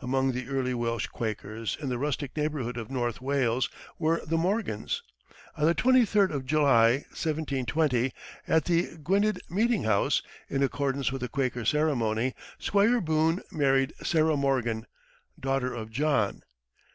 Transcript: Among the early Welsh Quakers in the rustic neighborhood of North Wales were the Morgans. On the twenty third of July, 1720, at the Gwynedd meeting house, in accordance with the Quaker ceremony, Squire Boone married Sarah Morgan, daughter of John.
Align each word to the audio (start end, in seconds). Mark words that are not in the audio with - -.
Among 0.00 0.32
the 0.32 0.48
early 0.48 0.72
Welsh 0.72 1.06
Quakers 1.08 1.76
in 1.78 1.90
the 1.90 1.98
rustic 1.98 2.34
neighborhood 2.34 2.78
of 2.78 2.90
North 2.90 3.20
Wales 3.20 3.68
were 3.98 4.24
the 4.24 4.38
Morgans. 4.38 5.02
On 5.54 5.66
the 5.66 5.74
twenty 5.74 6.06
third 6.06 6.32
of 6.32 6.46
July, 6.46 7.04
1720, 7.10 8.10
at 8.48 8.64
the 8.64 8.96
Gwynedd 8.96 9.38
meeting 9.50 9.82
house, 9.84 10.22
in 10.48 10.62
accordance 10.62 11.12
with 11.12 11.20
the 11.20 11.28
Quaker 11.28 11.66
ceremony, 11.66 12.34
Squire 12.58 13.02
Boone 13.02 13.42
married 13.52 13.92
Sarah 14.02 14.38
Morgan, 14.38 14.86
daughter 15.38 15.74
of 15.74 15.90
John. 15.90 16.42